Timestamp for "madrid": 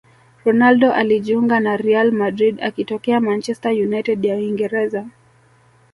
2.11-2.61